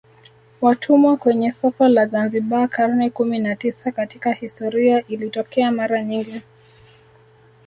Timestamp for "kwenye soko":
1.17-1.87